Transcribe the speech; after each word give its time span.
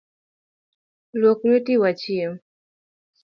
Luok 1.19 1.39
lueti 1.47 1.73
wachiem. 1.81 2.33